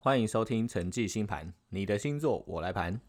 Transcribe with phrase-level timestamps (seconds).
[0.00, 3.00] 欢迎收听陈记星盘，你的星座我来盘。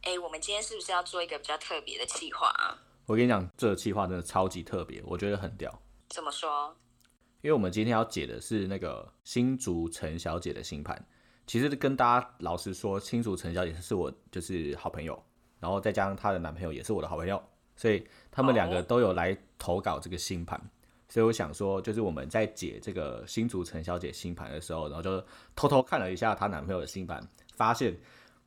[0.00, 2.82] 哎，我们今天是不是要做一个比较特别的计划啊？
[3.04, 5.82] 我跟你讲，这个计划真的超级特别，我觉得很屌。
[6.08, 6.74] 怎么说？
[7.42, 11.06] 因为我们今天要解的是那个新竹陈小姐的星盘。
[11.46, 15.22] 其实跟大家老实说，新竹陈小姐是我就是好朋友，
[15.60, 17.40] 然后再加上她的男朋友也是我的好朋友，
[17.76, 20.58] 所以他们两个都有来投稿这个星盘。
[21.12, 25.22] 所以我想说，就是我们在解这个新竹陈小姐星盘的时候，然后就
[25.54, 27.22] 偷偷看了一下她男朋友的星盘，
[27.54, 27.94] 发现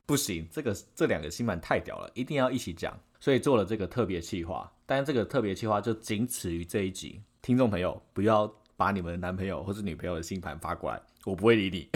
[0.04, 4.68] 不行，这个这两个星盘太屌了，一定要一起讲，所以做了这个特别企划。
[4.84, 11.88] 但是这个特别企划就仅此于这一集，听众朋友不要把你们的男朋友或是女朋友的星盘发过来，我不会理你。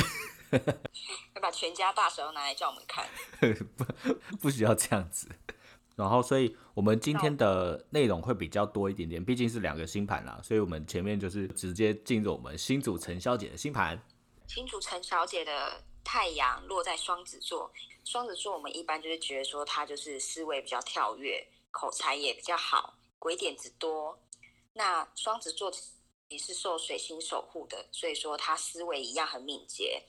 [1.34, 3.04] 要把全家大小都拿来叫我们看，
[3.76, 5.26] 不不需要这样子。
[5.96, 14.00] 然后，所以我们今天的内容会比较多一点点，毕竟是两个星盘啦，所以我们前面就是直接进入我们新主陈小姐的星盘。
[14.48, 17.70] 新主陈小姐的太阳落在双子座，
[18.04, 24.18] 双子座我们一般就是觉得说她就是思维比较跳跃，口才也比较好，鬼点子多。
[24.72, 25.70] 那双子座
[26.28, 30.02] 也是受水星守护的，所以说她思维一样很敏捷。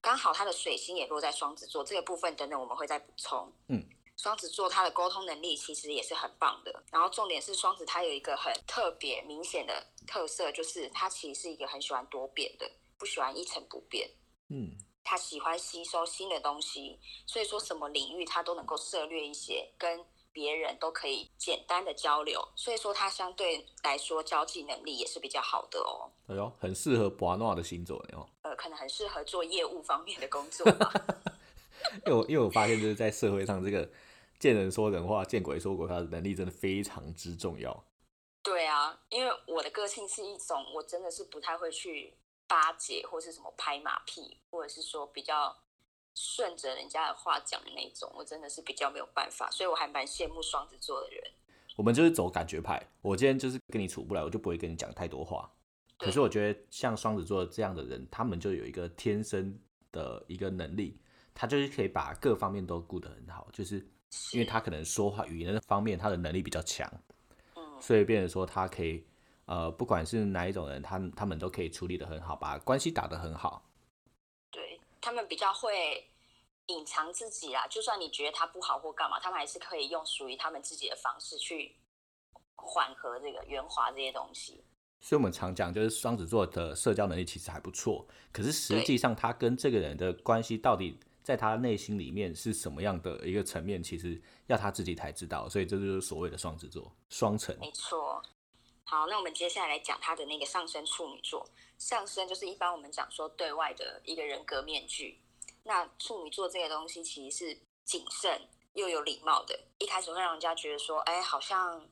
[0.00, 3.52] 刚好她的水星也落在双子座，这个部分等等我们会再补充。
[3.68, 3.84] 嗯。
[4.16, 14.08] 双子座他的沟通能力其实也是很棒的，然后重点是双子他有一个很特别明显的特色，就是他其实是一个很喜欢多变的，不喜欢一成不变。
[14.48, 14.70] 嗯，
[15.02, 26.10] 他喜欢吸收新的东西，所以说什么领域他都能够涉略一些，跟别人都可以简单的交流，所以说他相对来说交际能力也是比较好的哦。
[26.28, 28.28] 哎呦，很适合博诺的星座哦。
[28.42, 30.92] 呃，可能很适合做业务方面的工作吧。
[32.06, 33.90] 因为我因为我发现就是在社会上这个
[34.38, 37.84] 见人说人话，见鬼说鬼话的能力真的非常之重要。
[38.42, 42.14] 对啊，因为我的个性是一种，我真的是不太会去
[42.46, 45.56] 巴结或是什么拍马屁，或者是说比较
[46.14, 51.24] 顺着人家的话讲的那种，我真的是比较没有办法，所以我还蛮羡慕双子座的人。
[51.76, 55.50] 我们就是走感觉派，我今天就是跟你处不来，我就不会跟你讲太多话。
[55.96, 59.58] 可是我觉得像双子座这样的人，他们就有一个天生
[59.90, 61.00] 的一个能力。
[61.34, 63.84] 他就是可以把各方面都顾得很好，就是
[64.32, 66.88] 因为他可能说话语言的方面他的能力比较强，
[67.56, 69.04] 嗯，所以变成说他可以，
[69.46, 73.68] 呃，不管是哪一种人，他他们都可以处理得很好，把关系打得很好。
[74.52, 76.08] 对他们比较会
[76.66, 81.74] 隐藏自己啦，就算你觉得他不好或干嘛，他们还是可以用属于他们自己的方式去
[82.54, 84.62] 缓和这个圆滑这些东西。
[85.00, 91.00] 所以我们常讲，就是双子座的社交能力其实还不错，可是实际上他跟这个人的关系到底。
[91.24, 97.56] 在他内心里面是什么样的一个层面，其实要他自己才知道，所以这就是所谓的双子座双层。
[97.58, 98.22] 没错。
[98.84, 101.48] 好，那我们接下来来讲他的那个上升处女座。
[101.78, 105.18] 上升就是一般我们讲说对外的一个人格面具。
[105.62, 108.38] 那处女座这个东西其实是谨慎
[108.74, 111.88] 又有礼貌的，一开始会让人家觉得说，哎，好像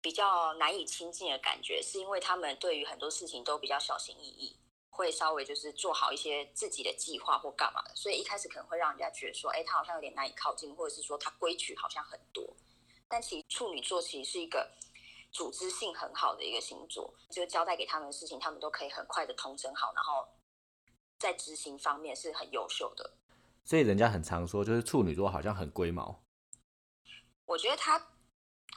[0.00, 4.56] 比较难以亲近的感觉，是因为他们对于很多事情都比较小心翼翼。
[4.96, 12.42] 会稍微就是做好一些自己的计划或干嘛的，所以一开始可能会让人家觉得说，哎，他好像有点难以靠近，或者是说他规矩好像很多。
[13.06, 14.72] 但其实处女座其实是一个
[15.30, 20.26] 组织性很好的一个星座，就是交代给他们的事情，他们都可以很快的通整好，然后
[21.18, 23.12] 在执行方面是很优秀的。
[23.64, 26.22] 所以人家很常说，就是处女座好像很龟毛。
[27.44, 28.10] 我觉得他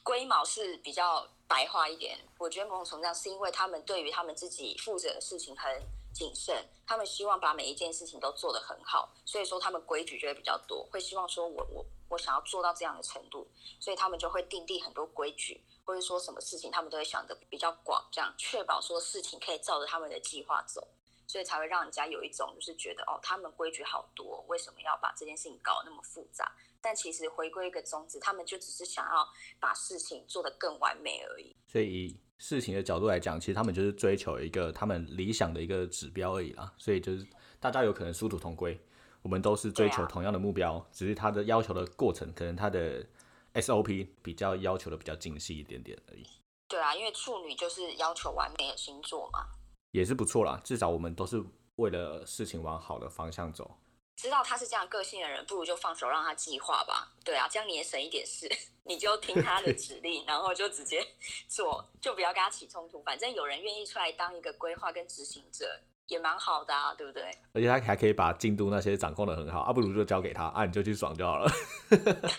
[0.03, 2.19] 龟毛是比较白话一点。
[2.37, 5.98] 我觉得某种程度上是因为他们对于他们自己负责的事情很。
[6.13, 13.47] 谨慎，他们希望把每一件事情都做得很好，所以说他们规矩就会比较多，会希望说我我我想要做到这样的程度，
[13.79, 20.85] 所以他们就会定定很多规矩，或者说什么事情他们都会想的比较广，这样确保说事情可以照着他们的计划走，
[21.27, 26.51] 所以才会让人家有一种就是觉得哦，他们规矩好多，为什么要把这件事情搞那么复杂？
[26.81, 29.27] 但其实回归一个宗旨，他们就只是想要
[29.59, 31.55] 把事情做得更完美而已。
[31.67, 32.19] 所以。
[32.39, 36.73] 事情的角度来讲，其实他们就是追求一个他们理想的一个指标而已啦。
[36.77, 37.27] 所以就是
[37.59, 38.79] 大家有可能殊途同归，
[39.21, 43.05] 我们都是追求同样的目标，只是他的要求的过程，可能他的
[43.53, 46.23] SOP 比较要求的比较精细一点点而已。
[46.67, 49.45] 对啊，因为处女就是要求完美的星座嘛，
[49.91, 50.59] 也是不错啦。
[50.63, 51.43] 至少我们都是
[51.75, 53.77] 为了事情往好的方向走。
[54.19, 57.09] 知道他是这样个性的人，不如就放手让他计划吧。
[57.23, 58.51] 对啊，这样你也省一点事，
[58.83, 61.01] 你就听他的指令，然后就直接
[61.47, 63.01] 做，就不要跟他起冲突。
[63.03, 67.31] 反正有人愿意出来当一个规划跟执行者，也蛮好的啊，对不对？
[67.53, 71.49] 而且他还可以把进度那些掌控的很好，啊，不如就交给他，啊，你就去爽就好了。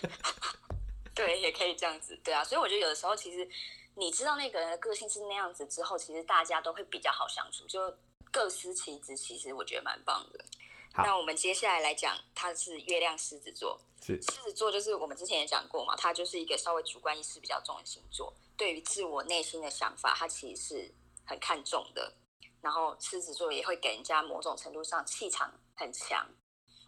[1.15, 2.43] 对，也可以这样子，对啊。
[2.43, 3.49] 所以我觉得有的时候，其实
[3.95, 7.91] 你知道那个人的个性是那样子之后，其实大家都会比较好相处，就
[8.31, 9.17] 各司其职。
[9.17, 10.45] 其实我觉得蛮棒的。
[10.93, 13.79] 好那我们接下来来讲，他是月亮狮子座。
[14.03, 20.93] 是狮子座就是我们之前也讲过嘛，他就是一个稍微主观意识比较重的星座，对于自我内心的想法，他其实是
[21.25, 22.13] 很看重的。
[22.61, 26.27] 然后狮子座也会给人家某种程度上气场很强，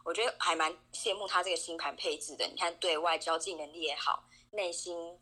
[0.03, 2.47] 我觉得还蛮羡慕他这个星盘配置的。
[2.47, 5.19] 你看，对外交际能力也好，内心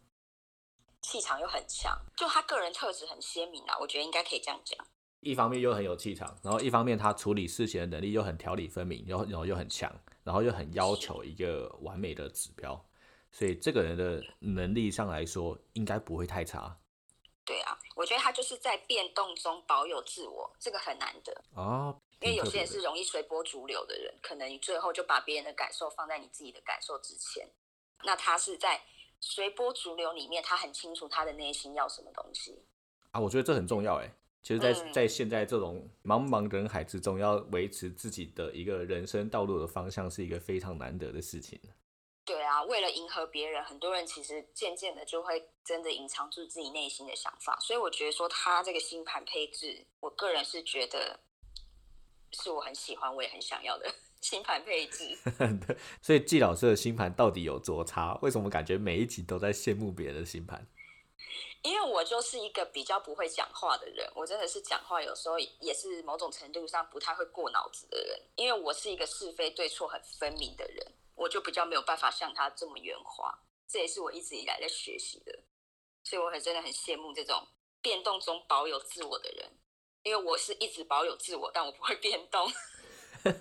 [1.02, 3.78] 气场又很强，就他个人特质很鲜明啊。
[3.80, 4.78] 我觉得应该可以这样讲。
[5.22, 9.92] 一方面又很有气场，然后一方面他处理事情的能力又很条理分明，然后然后又很强，
[10.24, 12.84] 然后又很要求一个完美的指标，
[13.32, 16.78] 所以这个人的能力上来说应该不会太差
[17.46, 21.34] 对啊，我觉得他就是在变动中保有自我，这个很难得。
[21.54, 22.00] 哦。
[22.22, 27.50] 因为有些人是容易随波逐流的人，可能你最后就把别人的感受放在你自己的感受之前。
[28.04, 28.80] 那他是在
[29.20, 32.64] 随波逐流里面，他很清楚他的内心要什么东西。
[33.10, 34.12] 啊，我觉得这很重要哎。
[34.44, 41.60] 其实在，嗯在现在这种茫茫人海之中，要维持自己的一个人生道路的方向，是一个非常难得的事情。
[42.24, 47.58] 对啊，为了迎合别人，很多人其实渐渐的就会真的隐藏住自己内心的想法。
[47.60, 51.20] 所以我觉得说他这个星盘配置，我个人是觉得
[52.32, 53.92] 是我很喜欢，我也很想要的
[54.22, 55.18] 星盘配置。
[55.68, 58.18] 对，所以季老师的星盘到底有多差？
[58.22, 60.68] 为什么感觉每一集都在羡慕别人的星盘？
[61.64, 68.20] 因为我就是一个比较不会讲话的人，我真的是讲话有时候也是某种程度上不太会过脑子的人。
[68.36, 73.32] 因为我是一个是非对错很分明的人，我就比较没有办法像他这么圆滑。
[73.68, 75.44] 这也是我一直以来在学习的，
[76.04, 77.48] 所以我很真的很羡慕这种
[77.82, 79.50] 变动中保有自我的人。
[80.04, 82.52] 因为我是一直保有自我，但我不会变动。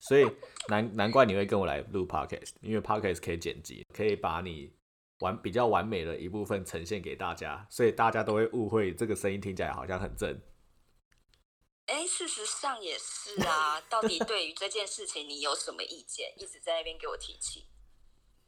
[0.00, 0.26] 所以
[0.66, 4.72] 难难怪你会跟我来录 podcast，因为 podcast 可以剪辑，可以把你
[5.20, 10.40] 完比较完美的一部分呈现给大家，所以大家都会误会这个声音听起来好像很正。
[11.86, 13.80] 哎，事实上也是啊。
[13.82, 16.32] 到底对于这件事情你有什么意见？
[16.36, 17.66] 一直在那边给我提起。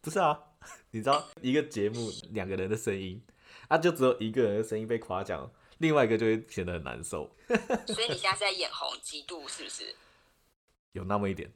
[0.01, 0.41] 不是啊，
[0.93, 3.25] 你知道一个节目两个人的声音，
[3.69, 7.37] 啊，就只有一个人的声音被夸奖，另外一个就会显得很难受，
[7.87, 9.95] 所以你现在是在眼红、嫉妒，是不是？
[10.93, 11.53] 有那么一点。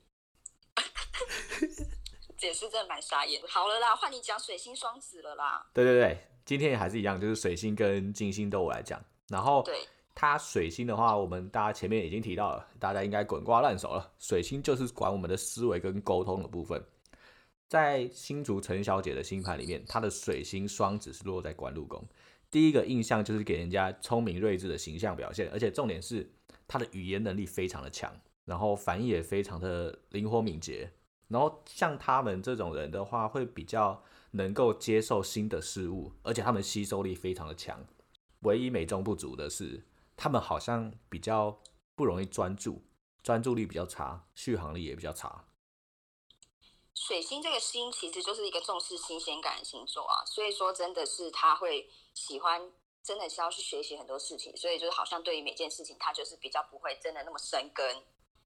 [2.37, 3.41] 解释真的蛮傻眼。
[3.49, 5.67] 好了啦，换你讲水星双子了啦。
[5.73, 9.03] 对对对，今天也还是一样，就是水星跟金星都我来讲。
[9.29, 14.13] 然后对，它水星的话，我们大家前面已经提到了，大家应该滚瓜烂熟了。
[14.19, 16.83] 水星就是管我们的思维跟沟通的部分。
[17.69, 22.07] 在新竹陈小姐的星盘里面，她的水星双子是落在官禄宫。
[22.49, 26.31] 第一个印象就是给人家聪明睿智的形象表现，而且重点是
[26.69, 28.13] 她的语言能力非常的强，
[28.45, 30.89] 然后反应也非常的灵活敏捷。
[31.29, 34.03] 然后像他们这种人的话，会比较
[34.33, 37.87] 能够接受新的事物，而且他们吸收力非常的强。
[38.41, 39.87] 唯一美中不足的是，
[40.17, 41.61] 他们好像比较
[41.95, 42.83] 不容易专注，
[43.23, 45.45] 专注力比较差，续航力也比较差。
[46.95, 58.03] 水星这个星其实就是一个重视新鲜感的星座啊，所以说真的是他会喜欢，真的是要去学习很多事情，所以就是好像对于每件事情，他就是比较不会真的那么生根。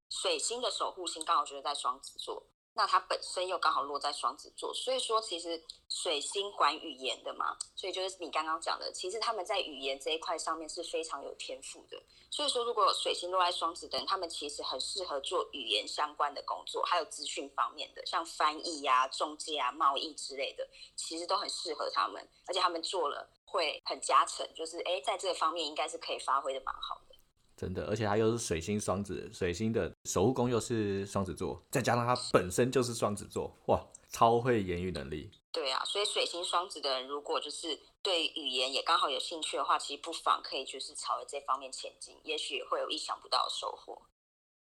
[0.09, 2.45] 水星的守护星刚好就是在双子座，
[2.75, 12.01] 那它本身又刚好落在双子座，所以说其实水星管语言的嘛，所以就是你刚刚讲的，其实他们在语言这一块上面是非常有天赋的。
[12.31, 27.17] 所以说，如果水星落在双子的，他们其实很适合做语言相关的工作，还有资讯方面的，像翻译呀、中介啊、贸易之类的，其实都很适合他们，而且他们做了会很加成，就是诶，在这个方面应该是可以发挥的蛮好的。
[27.61, 35.31] 真的，而且他又是水星双子，水星的守护宫又是双子座，再加上他本身就是双子座，哇，超会言语能力。
[35.53, 44.01] 对啊，所以水星双子的人，如果就是对语言也刚好有兴趣的话，其实不妨可以就是朝着这方面前进，也许会有意想不到的收获。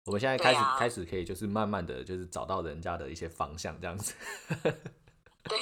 [0.04, 4.14] 我们现在开始、啊开始可以就是慢慢的就是找到人家的一些方向，这样子。
[5.44, 5.58] 对，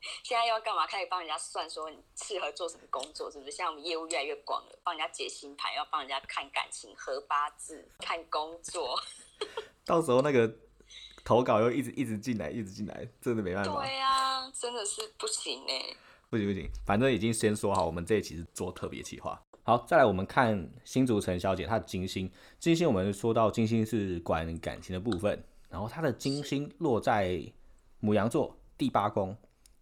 [0.24, 0.86] 现在要干嘛？
[0.86, 3.50] 开始帮人家算说你适合做什么工作，是不是？
[3.50, 8.98] 现在我们业务越来越广了，帮人家解星盘，要帮人家看感情、合八字、看工作。
[9.84, 10.50] 到时候那个
[11.24, 13.80] 投稿又一直一直进来，一直进来，真的没办法。
[13.80, 15.96] 对啊，真的是不行哎、
[16.30, 19.40] 不行不行，反正已经先说好，我们这一期是做特别企划。
[19.62, 27.40] 好，再来我们看新竹陈小姐她的金星，金星我们说到金星是管感情的部分，然后她的金星落在
[28.00, 29.36] 母羊座第八宫。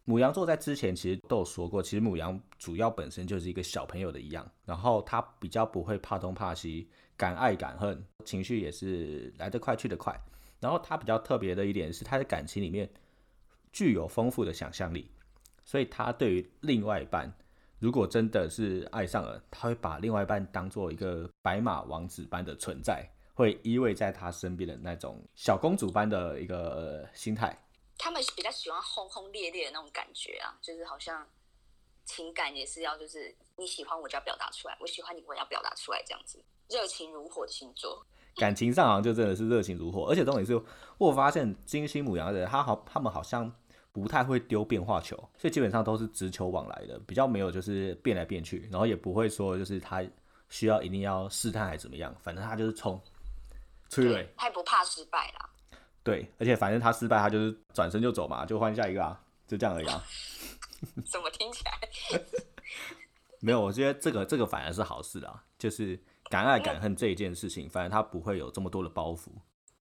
[0.09, 10.19] 母羊座在之前其实都有说过，其实母羊主要本身就是一个小朋友的一样，然后他比较不会怕东怕西，敢爱敢恨，情绪也是来得快去得快。
[10.61, 12.89] 然后他比较特别的一点是，他在感情里面
[13.71, 15.11] 具有丰富的想象力，
[15.63, 17.31] 所以他对于另外一半，
[17.79, 27.55] 如果真的是爱上了，他会把另外一半当做一个白马王子般的存在，会依偎在他身边的那种小公主般的一个心态。
[27.99, 31.27] 他们比较喜欢轰轰烈烈的那种感觉啊，就是好像
[32.05, 38.07] 情感也是要，就是你喜欢我就要表达出来，我喜欢你我也要表达出来，这样子热情如火的星座。
[38.37, 40.63] 感情上好像就真的是热情如火，而且重点是，
[40.97, 43.53] 我发现金星母羊的人，他好，他们好像
[43.91, 50.05] 不太会丢变化球，所以基本上都是直球往来的，比较没有就是变来变去，然后也不会说就是他
[50.49, 53.03] 需要一定要试探还是怎么样，反正他就是冲，
[53.89, 55.51] 催泪，他也不怕失败啦。
[56.09, 60.03] 对，而且反正他失败，他就是转身就走嘛，就换下一个啊，就这样而已啊。
[61.05, 62.23] 怎么听起来？
[63.41, 66.01] 没有，我觉得这个这个反而是好事啊，就是
[66.31, 69.27] 敢爱敢恨这一件事情，反正他不会有这么多的包袱。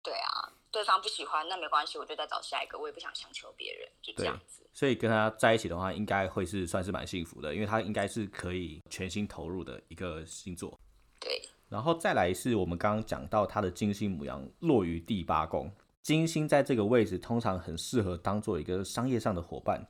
[0.02, 4.66] 对啊，对方不喜欢那没关系，我就再找下一个，我也不想强求别人，就这样子。
[4.72, 10.80] 所以跟他在一起的话，应该会是算是蛮幸福的，因为他应该是可以全心投入的一个星座。
[11.20, 15.70] 对，然后再来是我们刚刚讲到他的金星母羊落于第八宫。
[16.06, 19.88] 金星在这个位置，通常很适合当做一个商业上的伙伴，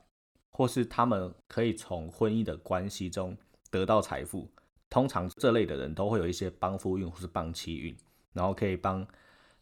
[0.49, 3.37] 或是他们可以从婚姻的关系中
[3.71, 4.51] 得到财富。
[4.89, 7.95] 通常这类的人都会有一些帮夫运或是帮妻运，
[8.33, 9.07] 然后可以帮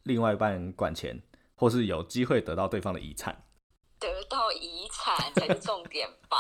[0.04, 1.20] 另外一半人管钱，
[1.56, 3.44] 或是有机会得到对方的遗产。
[3.98, 6.38] 得到遗产才是重点吧？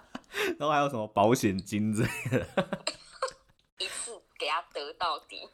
[0.58, 2.46] 然后还有什么保险金之类的？
[3.80, 5.46] 一次给他得到底。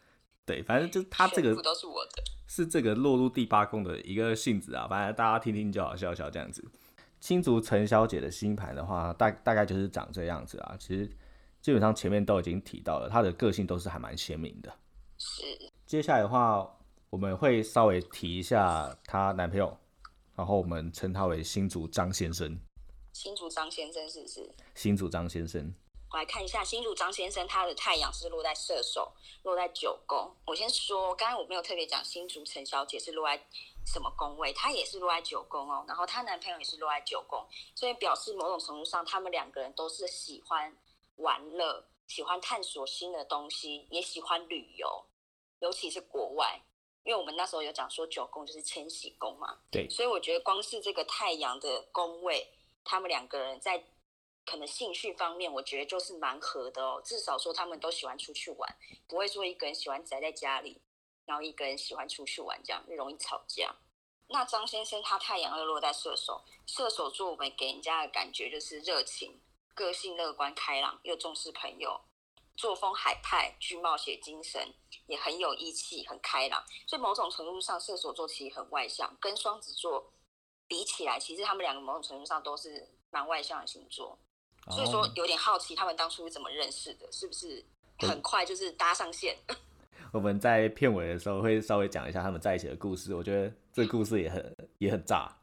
[0.46, 4.88] 对，反正就是他这个都是我的，是这个落入第八宫的一个性质啊。
[4.88, 6.64] 反正大家听听就好，笑笑这样子。
[7.20, 10.76] 青竹陈小姐的星盘的话，大大概就是长这样子啊。
[10.80, 11.08] 其实
[11.60, 14.72] 基本上前面都已经提到了，她的个性都是还蛮鲜明的。
[15.18, 15.42] 是。
[15.86, 16.68] 接下来的话，
[17.10, 19.76] 我们会稍微提一下她男朋友，
[20.36, 22.58] 然后我们称他为新竹张先生。
[23.12, 24.48] 新竹张先生是不是？
[24.74, 25.74] 新竹张先生。
[26.10, 29.12] 我来看一下新竹张先生，他的太阳是落在射手，
[29.42, 30.34] 落在九宫。
[30.46, 33.36] 我先说，刚才我没有特别讲新竹陈小姐是落在
[33.84, 35.84] 什么宫位，她也是落在九宫哦。
[35.86, 40.74] 然后她男朋友也是落在九宫，所以表示某种程度上，他们两个人都是喜欢
[41.16, 45.04] 玩乐，喜欢探索新的东西，也喜欢旅游，
[45.58, 46.62] 尤其是国外。
[47.04, 52.50] 因为我们那时候有讲说九宫就是千禧宫嘛，对，所以我觉得光是这个太阳的宫位，
[52.82, 53.84] 他们两个人在。
[54.48, 57.02] 可能兴趣方面，我觉得就是蛮合的哦。
[57.04, 58.76] 至少说他们都喜欢出去玩，
[59.06, 60.80] 不会说一个人喜欢宅在家里，
[61.26, 63.76] 然后一个人喜欢出去玩，这样容易吵架。
[64.28, 69.40] 那张先生他太阳又落在射手，射手座我们给人家的感觉就是热情、
[69.74, 72.00] 个性乐观开朗，又重视朋友，
[72.56, 74.74] 作风海派，具冒险精神，
[75.06, 76.64] 也很有义气，很开朗。
[76.86, 80.12] 所以某种程度上，射手座其实很外向，跟双子座
[80.66, 84.18] 比起来，其实他们两个某种程度上都是蛮外向的星座。
[84.70, 87.10] 所以说有点好奇，他们当初是怎么认识的？
[87.10, 87.64] 是不是
[87.98, 89.36] 很快就是搭上线？
[90.12, 93.14] 我们在片尾的时候会稍微讲一下他们在一起的故事。
[93.14, 95.34] 我觉得这故事也很也很炸。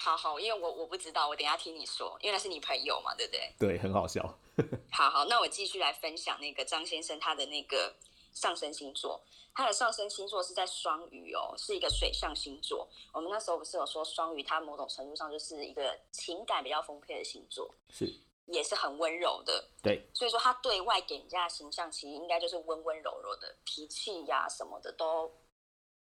[0.00, 3.52] 好好，因为我我不知道，我等下听你说，因为那是你朋友嘛，对不对？
[3.58, 4.22] 对，很好笑。
[4.90, 7.94] 好好，那我继续来分享那个张先生他的那个
[8.32, 9.20] 上升星座。
[9.54, 12.88] 他的上升星座是在双鱼哦，是一个水象星座。
[13.12, 17.74] 我们那时候不是有说双鱼，它某种程度上就是一个情感比较丰沛的星座。
[17.90, 18.12] 是。
[18.48, 25.30] 也是很温柔的，对，所以说他对外给人家的形象其实应该就是温温柔柔的，脾气呀什么的都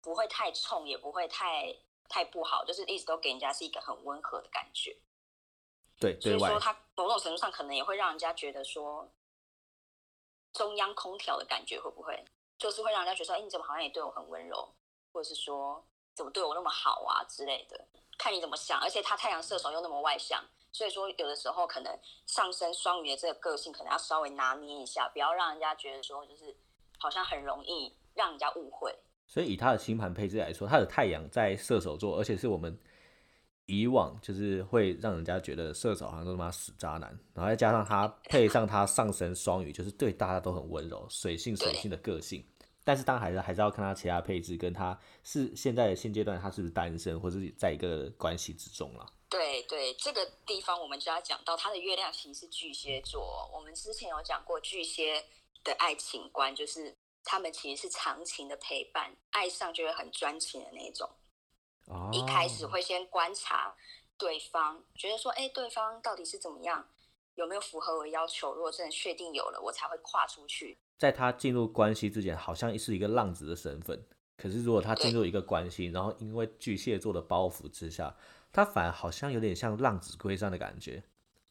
[0.01, 1.75] 不会太冲，也不会太
[2.07, 4.97] 太不好，就是一直都给人家是一个很温和的感觉。
[5.99, 9.11] 对，所以说他某种程度上可能也会让人家觉得说
[10.53, 12.23] 中央空调的感觉会不会，
[12.57, 14.73] 就是会让人家觉得说，哎，你怎么好像也对我很温柔，
[15.11, 17.85] 或者是说怎么对我那么好啊之类的，
[18.19, 18.79] 看你怎么想。
[18.79, 20.39] 而且他太阳射手又那么外向。
[20.71, 26.55] 所以说，有的时候可能上升双鱼的这个个性，可能要稍微拿捏一下，不要让人家觉得说，就是
[26.99, 28.95] 好像很容易让人家误会。
[29.25, 32.79] 所以以他的星盘配置来说，他的太阳在射手座，而且是我们
[33.65, 42.45] 以往就是会让人家觉得射手好像都他妈死渣男，然后再加上他配上他上升双鱼，就是对大家都很温柔、水性水性的个性。
[42.83, 49.05] 但是当然还是还是要看他其他配置，跟他是现在的现阶段他是不是单身，或者是在一个关系之中了。
[49.29, 53.47] 对对，这个地方我们就要讲到他的月亮其实是巨蟹座。
[53.53, 55.23] 我们之前有讲过巨蟹
[55.63, 61.07] 的爱情观，就是他们其实是长情的陪伴，爱上就会很专情的那种。
[61.85, 62.09] 哦。
[62.11, 63.75] 一开始会先观察
[64.17, 66.89] 对方，觉得说，哎，对方到底是怎么样，
[67.35, 68.55] 有没有符合我的要求？
[68.55, 70.79] 如果真的确定有了，我才会跨出去。
[70.99, 74.05] 在他进入关系之前，好像是一个浪子的身份。
[74.37, 78.15] 可是如果他进入一个关系，然后因为巨蟹座的包袱之下。
[78.51, 81.03] 他反而好像有点像浪子归山的感觉，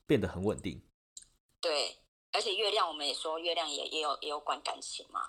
[0.05, 0.83] 变得很稳定。
[1.61, 1.97] 对，
[2.33, 5.21] 而且月亮我们也说，月亮也也有也有管感情嘛。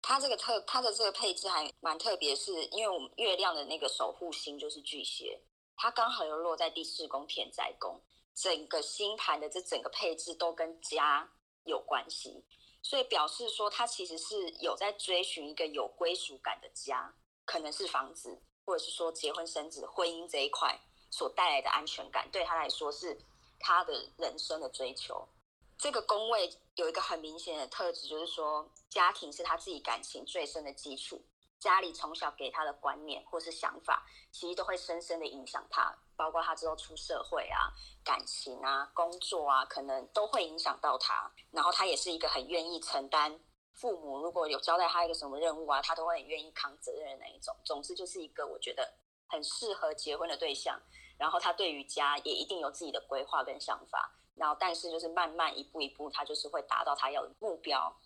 [0.00, 5.42] 它这个特它的这个配置还蛮特别，是因为我们月亮的那个守护星就是巨蟹，
[5.76, 8.00] 它刚好又落在第四宫天宅宫，
[8.34, 11.30] 整个星盘的这整个配置都跟家
[11.64, 12.42] 有关系，
[12.88, 17.14] 所以表示说他其实是有在追寻一个有归属感的家，
[17.44, 20.80] 可能是房子，或者是说结婚生子、婚姻这一块
[21.10, 23.20] 所带来的安全感，对他来说是
[23.60, 25.28] 他的人生的追求。
[25.76, 31.22] 这个宫位有一个很明显的特质，就是说家庭是他自己感情最深的基础。
[31.60, 37.72] 家里从小给他的观念或是想法，其实都会深深的影响他，包括他之后出社会啊、
[38.04, 41.32] 感情啊、工作啊，可能都会影响到他。
[41.52, 43.38] 然后他也是一个很愿意承担
[43.72, 47.54] 父母如果有交代他一个什么任务啊，他都会很愿意扛责任的那一种。
[47.64, 48.92] 总之就是一个我觉得
[49.28, 50.78] 很适合结婚的对象。
[51.16, 54.12] 然后他对于家也一定有自己的规划跟想法。
[54.34, 57.96] 然后但是就是慢慢一步一步，他就是会达到他要的目标。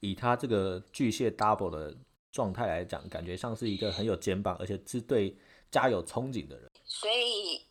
[0.00, 1.96] 以他这个巨蟹 double 的。
[2.34, 5.38] 状态来讲，感觉像是一个很有肩膀，而且是对
[5.70, 6.68] 家有憧憬的人，
[7.00, 7.66] 所以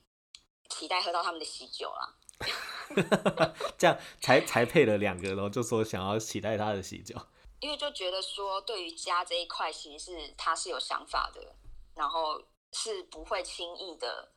[0.70, 2.13] 期待喝到他们的喜酒啦。
[3.77, 7.15] 这样才才配了两个，然后就说想要期待他的喜酒，
[7.62, 11.56] 因为就觉得说对于家这一块，其实是他是有想法的，
[11.96, 14.34] 然后是不会轻易的，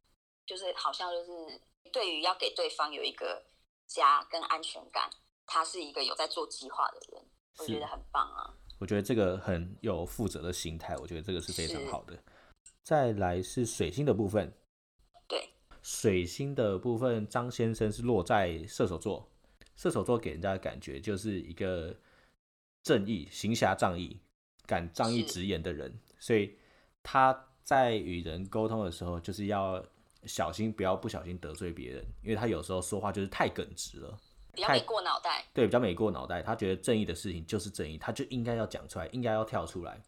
[0.47, 1.61] 就是好像就是
[1.93, 3.45] 对于要给对方有一个
[3.89, 5.11] 家跟安全感，
[5.47, 7.27] 他是一个有在做计划的人，
[7.59, 8.55] 我觉得很棒啊。
[8.79, 12.17] 我觉得这个很有负责的心态，我觉得这个是非常好的。
[12.85, 14.57] 再来是水星的部分，对，
[15.87, 19.31] 水星的部分，张先生是落在射手座，
[19.77, 21.97] 射手座给人家的感觉就是一个
[22.83, 24.19] 正义、行侠仗义、
[24.67, 26.57] 敢仗义直言的人，所以
[27.05, 29.81] 他在与人沟通的时候，就是要
[30.25, 34.19] 小心，不要不小心得罪别人，因为他有时候说话就是太耿直了。
[34.53, 36.43] 比较没过脑袋，对，比较没过脑袋。
[36.43, 40.03] 他觉得正义的事情就是正义，他就应该要讲出来，应该要跳出来，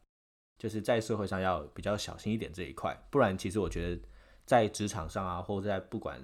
[0.59, 3.01] 就是在社会上要比较小心一点这一块。
[3.11, 4.03] 不然，其实我觉得
[4.49, 6.19] 在职场上啊，或者在不管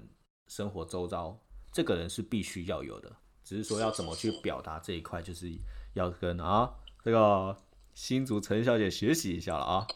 [0.48, 1.38] 生活周遭，
[1.70, 3.14] 这个人是必须要有的。
[3.44, 5.52] 只是说要怎么去表达这一块，就是
[5.92, 7.54] 要跟啊这个
[7.92, 9.86] 新竹陈小姐学习一下了啊。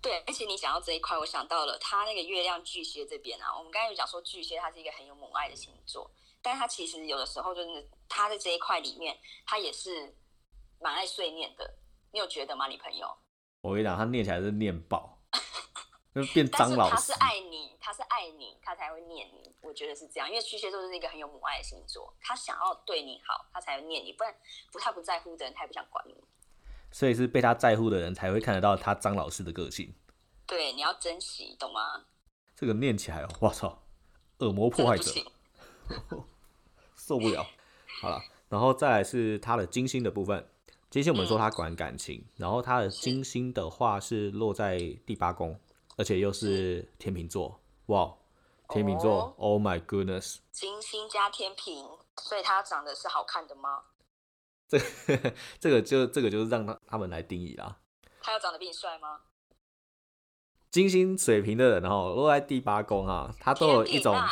[0.00, 6.08] 对，而且你讲到这一块，我想到了他那个月亮巨蟹这边啊，我们刚才有讲说巨蟹它是一个很有母爱的星座。
[6.40, 10.14] 但他其实有的时候就是他在这一块里面，他也是
[10.80, 11.74] 蛮爱碎念的。
[12.12, 13.12] 你有觉得吗，你朋友？
[13.60, 15.19] 我跟你讲，他念起来是念爆，
[16.14, 16.90] 就变张老师。
[16.90, 19.54] 他是爱你，他是爱你，他才会念你。
[19.60, 24.12] 我觉得是这样，因为巨蟹座是一个很有母爱的星座，他想要对你好，他才会念你。
[24.12, 24.34] 不然
[24.72, 26.14] 不太不在乎的人，他也不想管你。
[26.90, 29.94] 所以是被他在乎的人才会看得到他张老师的个性。
[30.46, 32.06] 对，你要珍惜，懂吗？
[32.56, 33.82] 这个念起来，我操，
[34.38, 35.12] 恶魔破坏者。
[36.96, 37.46] 受不了，
[38.00, 40.48] 好了，然后再来是他的金星的部分。
[40.90, 45.58] 金星我们说他管感情，然后他的金星的话是落在第八宫，
[46.00, 47.60] 而且又是天秤座。
[47.88, 48.16] 哇，
[48.70, 50.38] 天秤座，Oh my goodness！
[50.50, 51.86] 金星加天平，
[52.16, 53.82] 所以他长得是好看的吗？
[54.66, 54.78] 这
[55.58, 57.76] 这个就这个就是让他他们来定义啦。
[58.22, 59.20] 他要长得比你帅吗？
[60.70, 64.16] 金星水平的人，哦落在第八宫啊，他都有一种。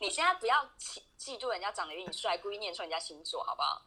[0.00, 3.82] 你现在不要嫉嫉妒人家长得比你帅，故意念错人家星座，好不好？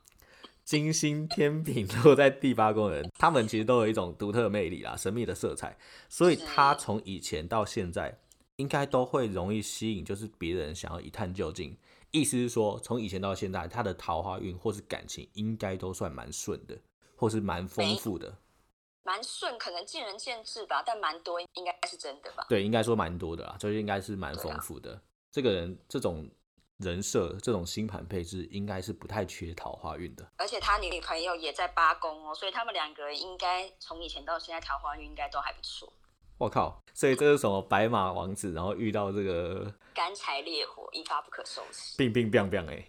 [0.71, 8.17] 金星天平落在第八宫人，他们其实都有一种独特魅力啦，神秘的色彩，所以他从以前到现在，
[8.55, 11.75] 应该都会容易吸引，就是别人想要一探究竟。
[12.11, 16.77] 意思是说，从以前到现在，他的桃花运或是感情，应该都算蛮顺的，
[17.17, 18.33] 或是蛮丰富的。
[19.03, 22.45] 蛮顺，可能见仁见智吧，但蛮多应该是真的吧？
[22.47, 25.01] 对，应该说蛮多的啦，就是应该是蛮丰富的。
[25.33, 26.29] 这个人这种
[26.81, 30.29] 人设，这种星盘配置，应该是不太缺桃花运的。
[30.37, 35.91] 而且他女朋友也在八宫哦，所以他们两个人应该从以前到现在桃花运应该都还不错。
[36.37, 41.97] 我靠，所以这是什么白马王子，然后遇到这个干柴烈火，一发不可收拾。
[41.97, 42.87] 冰冰冰冰哎！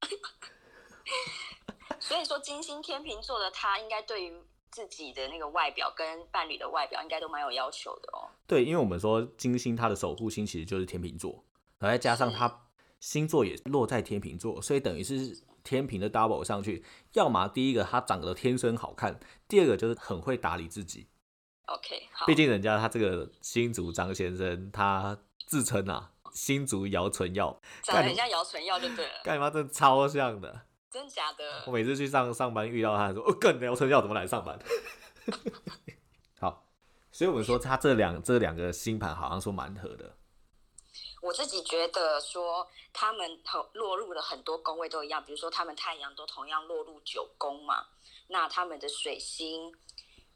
[2.00, 4.42] 所以说金星天秤座的他，应该对于。
[4.74, 8.26] 自己的那个外表跟伴侣的外表应该都蛮有要求的哦。
[8.44, 11.44] 对，因为我们说金星他的守护星其实就是天秤座，
[11.78, 12.63] 然后再加上它
[13.04, 16.82] 星座也落在天秤座，所以等于是天平的 double 上去。
[17.12, 21.06] 要么第一个他长得天生好看，第二个就是很会打理自己。
[21.66, 22.24] OK，好。
[22.24, 29.12] 毕竟人家他这个新竹张先生，他自称啊新竹姚纯耀，长得很像姚纯耀就对了。
[29.22, 30.62] 干嘛真的超像的。
[30.90, 31.44] 真假的？
[31.66, 34.58] 我每次去上上班遇到他，说：“哦，更姚纯耀怎么来上班？”
[36.40, 36.64] 好，
[37.12, 40.16] 所以我们说他这两这两个星盘好像说蛮合的。
[41.24, 47.86] 我自己觉得说他们和落入了很多宫位都一样，比如说他们太阳都同样落入九宫嘛，
[48.28, 49.74] 那他们的水星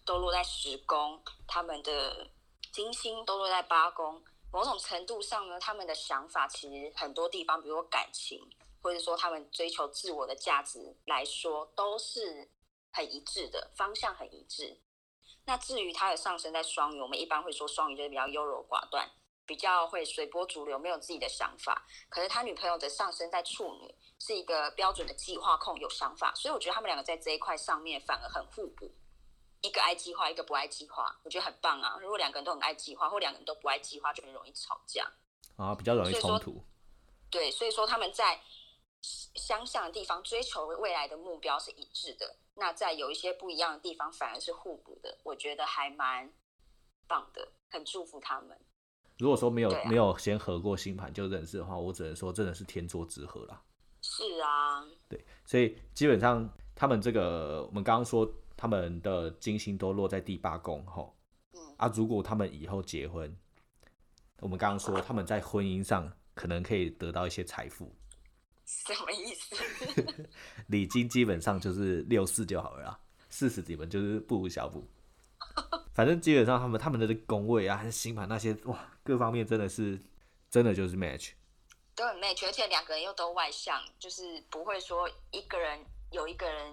[0.07, 2.31] 都落在十宫，他们的
[2.73, 4.25] 金星都落在八宫。
[4.51, 8.41] 某种程度上呢，他们的想法其实很多地方，比如说感情，
[8.81, 12.51] 或者说他们追求自我的价值来说，都是
[12.91, 14.81] 很一致的，方向很一致。
[15.45, 19.11] 那至于他的上升在双鱼，我们一般会说双鱼就是比较优柔寡断，
[19.49, 21.85] 比较会随波逐流，没有自己的想法。
[22.11, 26.35] 可是他女朋友的上升在处女，是一个标准的计划控，有想法。
[26.35, 28.95] 所以我觉得他们两个在这一块上面反而很互补。
[29.63, 31.97] 一个爱计划，一个不爱计划，我觉得很棒啊！
[32.01, 35.11] 如果两个人都很爱计划，或两个人都不爱计划，就很容易吵架
[35.57, 36.63] 啊，比较容易冲突。
[37.29, 38.41] 对，所以说他们在
[39.03, 46.33] 相像的地方追求未来的目标是一致的，那在有一些不一样的地方反而是互补的，我觉得还蛮
[47.09, 48.57] 棒的，很祝福他们。
[49.19, 53.63] 如果说没有没有先合过星盘就认识的话，我只能说真的是天作之合啦。
[54.01, 58.31] 是啊，对，所以基本上他们这个我们刚刚说。
[58.61, 61.17] 他们的金星都落在第八宫，吼，
[61.77, 63.33] 啊，如果他们以后结婚，
[64.41, 67.89] 我们刚刚说他们在婚姻上可能可以得到一些财富，
[68.67, 70.27] 什么意思？
[70.67, 72.99] 礼金基本上就是六四就好了啦，
[73.31, 74.85] 四十几分就是不无小补。
[75.99, 80.01] 反正基本上他们他们的工位啊，还是星盘那些哇，各方面真的是
[80.49, 81.33] 真的就是 match，
[81.97, 86.73] 都很 match，而且两个人又都外向，就是不会说一个人有一个人。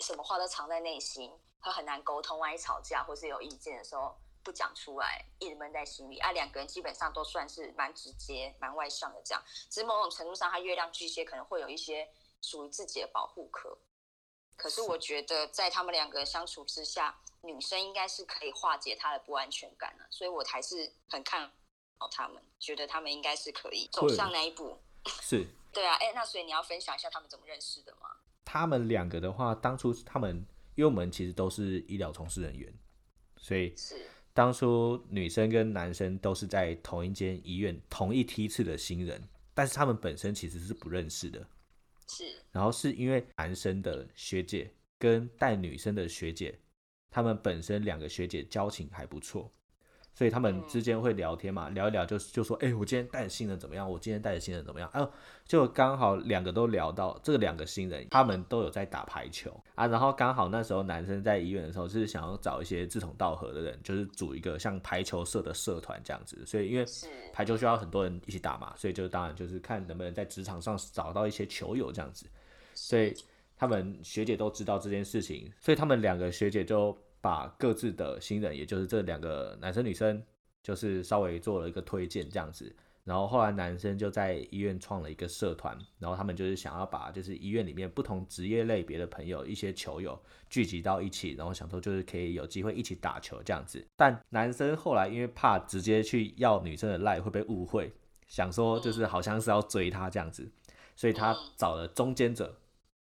[0.00, 2.38] 什么话都藏在内心，他很难沟通。
[2.38, 6.18] 万一吵架或是有意见的时候不讲出来，一直闷在心里。
[6.18, 9.42] 啊，两个人基本上都算是蛮直接、蛮外向的这样。
[9.70, 12.06] 只是某种程度上，他月亮巨蟹可能会有一些
[12.42, 13.78] 属于自己的保护壳。
[14.54, 20.06] 可是我觉得，在他们两个相处之下，女生应该是可以化解她的不安全感的。
[20.10, 21.50] 所以我还是很看
[21.98, 24.78] 好他们，觉得他们应该是可以走上那一步。
[25.22, 25.94] 是， 对啊。
[25.94, 28.08] 哎，那所以你要分享一下他们怎么认识的吗？
[28.44, 32.72] 他们两个的话，当初他们因为我们其实都是医疗从事人员，
[33.36, 41.44] 所以是当初女生跟男生都是在同一间医院同一梯次的新人，但是他们本身其实是不认识的。
[42.06, 46.60] 是，然后是因为男生的学姐跟带女生的学姐，
[47.10, 49.52] 他们本身两个学姐交情还不错。
[50.14, 53.86] 所以他们之间会聊天嘛，聊一聊就就说，哎，我今天带的新人怎么样？
[53.86, 54.88] 我今天带的新人怎么样？
[54.94, 55.06] 哎，
[55.44, 59.86] 就刚好两个都聊到这两个新人，他们都有在打排球啊。
[59.86, 66.42] 然后刚好那时候男生在医院的时候，是想要找一些志同道合的人，就是组一个像排球社的社团这样子。
[66.46, 66.86] 所以因为
[67.30, 72.24] 排球需要很多人一起打嘛，所以就当然就是看能不能在职场上找到一些球友这样子。
[72.72, 73.14] 所以
[73.56, 76.96] 他们学姐都知道这件事情，所以他们两个学姐就。
[77.18, 80.22] 把各自的新人，也就是这两个男生女生，
[80.62, 82.72] 就是稍微做了一个推荐这样子。
[83.02, 90.16] 然后后来男生就在医院创了一个社团，然后他们就是想要把就是医院里面不同职业类别的朋友，一些球友
[90.48, 93.84] 聚集到一起，然后想说就是可以有机会一起打球这样子。
[93.96, 97.92] 但男生后来因为怕直接去要女生的赖会被误会，
[98.28, 100.48] 想说就是好像是要追她这样子，
[100.94, 102.56] 所以他找了中间者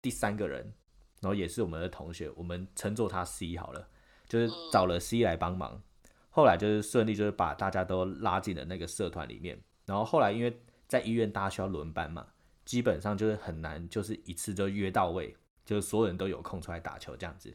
[0.01, 0.73] 第三个人，
[1.21, 3.87] 然后也是我们的同学，我们称作他 C 好了。
[4.27, 5.81] 就是找了 C 来帮忙，
[6.29, 9.59] 后来就是顺利，就是把大家都拉进了那个社团里面。
[9.87, 12.27] 然后后来因为在医院大家需要轮班嘛，
[12.63, 15.35] 基本上就是很难，就是一次就约到位，
[15.65, 17.51] 就是所有人都有空出来打球这样子。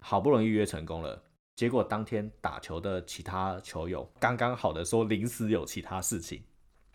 [0.00, 1.22] 好不容易约成功了，
[1.54, 6.42] 结果当天打球的其他球友刚刚好的说临时有其他事情，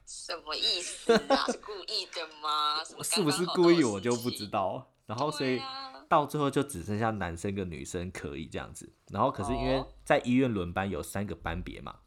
[0.09, 1.45] 什么意思啊？
[1.45, 2.83] 是故意的吗？
[3.03, 4.91] 是不是故意我就不知道。
[5.05, 5.61] 然后所以。
[6.09, 11.99] 到最后就只剩下男生跟女生可以这样子，然后可是因为在医院轮班有三个班别嘛，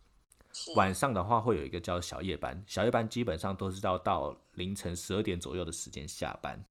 [0.74, 6.64] 晚上的话会有一个叫小夜班，小夜班基本上都是要到凌晨十二点左右的时间下班，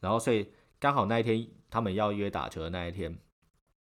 [0.00, 3.18] 然后所以刚好那一天他们要约打球的那一天，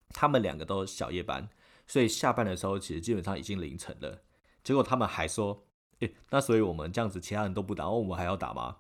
[0.10, 1.48] 他们两个都小夜班，
[1.88, 4.22] 所以下班的时候其实基本上已经凌晨了，
[4.66, 5.66] 结果他们还说，
[6.02, 8.78] 诶， 那所以我们这样子其他人都不打，我们还要打吗？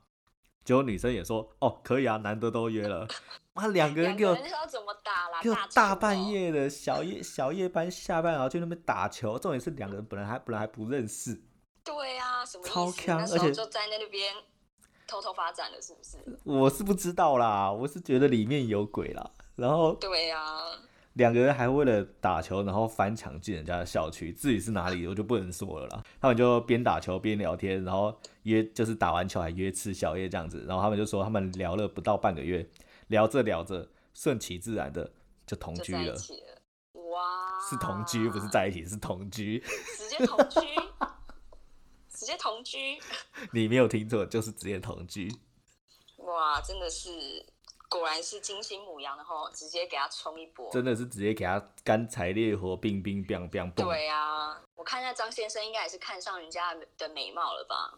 [0.63, 3.07] 结果女生也说，哦，可以啊，难得都约了。
[3.53, 4.35] 哇，两个人给我
[5.41, 9.39] 给我大半夜的小夜 小夜班下班，然后去那边打球。
[9.39, 11.41] 重点是两个人本来还本来还不认识。
[11.83, 14.35] 对啊，什么超强，而且就在那边
[15.07, 16.17] 偷偷发展了，是不是？
[16.43, 19.31] 我是不知道啦，我是觉得里面有鬼啦。
[19.55, 20.45] 然后对呀，
[21.13, 26.03] 两个人还为了打球，然后翻墙进人家的校区，自己是哪里我就不能说了啦。
[26.19, 30.65] 他们就边打球边聊天，然后约就是打完球还约吃宵夜这样子。
[30.67, 32.67] 然后他们就说他们聊了不到半个月。
[33.07, 35.11] 聊着聊着，顺其自然的
[35.45, 36.15] 就同居了。
[36.93, 37.59] 哇！
[37.69, 39.59] 是同居，不是在一起，是同居。
[39.59, 40.59] 直接同居，
[42.07, 42.97] 直接同居。
[43.51, 45.29] 你没有听错，就是直接同居。
[46.19, 47.09] 哇，真的是
[47.91, 50.71] 果然是金星母羊，然后直接给他冲一波。
[50.71, 53.85] 真的是直接给他干柴烈火，冰冰冰冰蹦。
[53.85, 57.93] 对啊，我看那张先生应该也是看上人家的美貌了吧？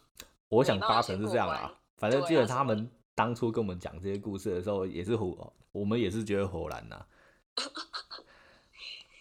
[0.50, 1.72] 我想八成是这样啦。
[1.98, 7.06] 反正基本上他们当初跟我们讲这些故事的时候，也是火，我们也是觉得火然呐。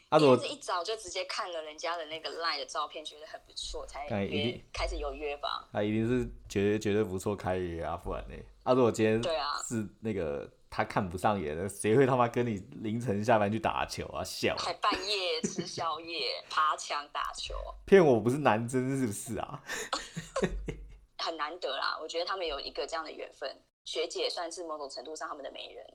[0.08, 5.66] 他是一早就直接看了人家的那个赖的照片，觉得很不错，才约开始有约吧？
[5.72, 8.36] 他一定是觉得绝对不错开约啊，不然呢？
[8.62, 14.24] 他如果今天对啊是那个他看不上眼的，谁会他妈跟你凌晨下班去打球啊？
[14.24, 14.56] 笑。
[14.56, 17.54] 还半夜吃宵夜爬墙打球，
[17.84, 19.62] 骗我不是男真是不是啊？
[21.22, 23.54] 很难得啦，我觉得他们有一个这样的缘分，
[23.84, 25.86] 学姐算是某种程度上他们的媒人。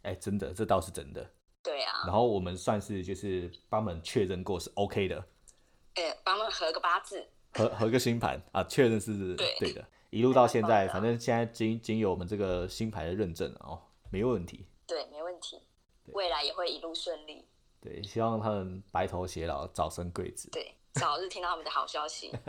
[0.00, 1.30] 哎，真的，这倒是真的。
[1.62, 5.22] 对啊，然后我们算是就是帮们确认过是 OK 的，
[5.94, 8.42] 哎，帮们合个八字，合合个星盘。
[8.50, 9.72] 啊，确认是对。
[9.74, 13.80] 的，一路到现在，反正现在经经有我们这个星牌的认证哦，
[14.12, 15.60] 没问题，对，没问题，
[16.12, 17.44] 未来也会一路顺利，
[17.80, 22.30] 对，希望他们白头偕老，早生贵子，对，早日听到他们的好消息。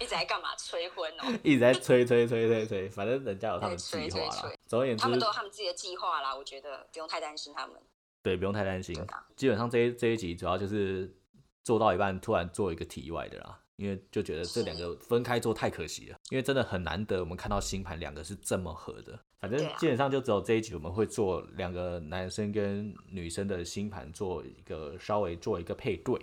[0.00, 0.56] 一直在干嘛？
[0.56, 1.24] 催婚哦！
[1.44, 4.52] 一直在催催催催催，反正人家有他们计划啦。
[4.66, 6.34] 总而言之，他们都有他们自己的计划啦。
[6.34, 7.80] 我觉得不用太担心他们。
[8.20, 8.92] 对，不用太担心。
[9.36, 11.16] 基本上这一这一集主要就是
[11.62, 19.16] 做到一半，突然做一个题外的啦，因为就觉得这两个分开做太可惜了，因为真的很难得我们看到星盘两个是这么合的。
[19.44, 26.18] 反正基本上就只有这一集我们会做两个男生跟女生的星盘做一个稍微做一个配对，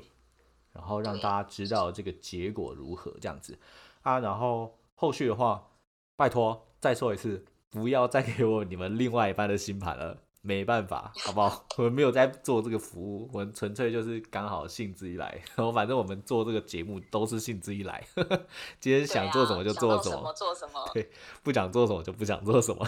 [0.74, 3.56] 然后让大家知道这个结果如何这样子
[4.02, 4.20] 啊。
[4.20, 5.70] 然后后续的话，
[6.16, 10.24] 拜托再说一次，不要再给我你们另外一半的星盘了。
[10.42, 11.66] 没办法， 好不好？
[11.78, 18.04] 我们没有在做这个服务，我们纯粹就是刚好兴致一来， 然后反正我们做这个节目都是兴致一来，
[18.80, 21.10] 今天想做什么就做什么，做什么，对，
[21.44, 22.88] 不想做什么就不想做什么，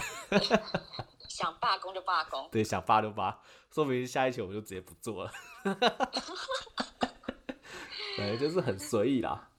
[1.30, 3.40] 想罢工就罢工，对，想罢就罢，
[3.72, 5.32] 说明下一期我们就直接不做了，
[8.18, 9.50] 对，就是很随意啦，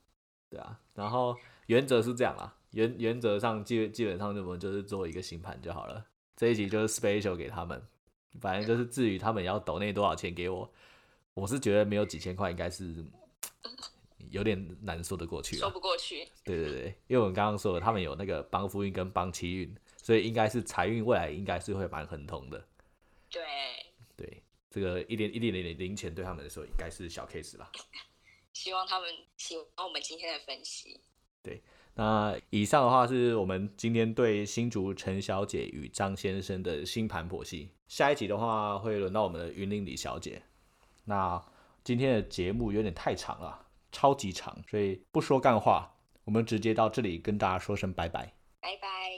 [0.49, 1.35] 对啊，然后
[1.67, 6.05] 原则是这样啦，原原则上基基本上我们就是做一个星盘就好了。
[6.35, 7.81] 这一集就是 special 给他们，
[8.41, 10.69] 反正就是至于他们要抖那多少钱给我，
[11.33, 13.05] 我是觉得没有几千块应该是
[14.31, 16.27] 有点难说得过去，说不过去。
[16.43, 22.67] 对对对，因为我们刚刚说了，他们有那个帮夫运跟帮妻运，所以应该是财运未来应该是会蛮亨通的。
[23.29, 23.41] 对
[24.17, 27.71] 对，这个一点一点点零钱对他们来说应该是小 case 吧。
[28.51, 30.99] 希望他们喜欢我们今天的分析。
[31.41, 31.61] 对。
[31.95, 37.69] 那以上的话是我们今天对新竹陈小姐与张先生的星盘剖析。
[37.87, 40.43] 下一集的话会轮到我们的云林李小姐。
[41.05, 41.41] 那
[41.83, 48.33] 今天的节目有点太长了，超级长，所以不说干话，我们直接到这里跟大家说声拜拜。
[48.59, 49.14] 拜拜。